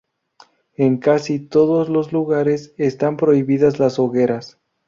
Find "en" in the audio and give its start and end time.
0.77-0.97